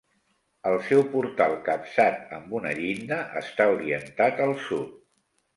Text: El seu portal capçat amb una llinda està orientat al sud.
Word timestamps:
El 0.69 0.77
seu 0.87 1.01
portal 1.11 1.53
capçat 1.67 2.33
amb 2.39 2.57
una 2.61 2.73
llinda 2.81 3.21
està 3.45 3.71
orientat 3.77 4.43
al 4.49 4.57
sud. 4.69 5.01